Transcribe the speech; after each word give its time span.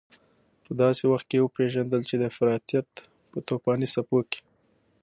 په 0.63 0.71
داسې 0.81 1.03
وخت 1.11 1.25
کې 1.31 1.43
وپېژندل 1.43 2.01
چې 2.09 2.15
د 2.17 2.23
افراطيت 2.31 2.89
په 3.31 3.39
توپاني 3.47 3.87
څپو 3.93 4.19
کې. 4.31 4.41